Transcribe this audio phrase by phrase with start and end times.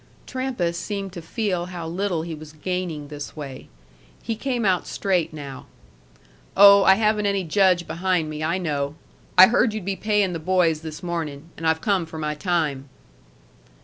[0.25, 3.67] Trampas seemed to feel how little he was gaining this way.
[4.23, 5.67] He came out straight now.
[6.57, 8.95] "Oh, I haven't any Judge behind me, I know.
[9.37, 12.89] I heard you'd be paying the boys this morning, and I've come for my time."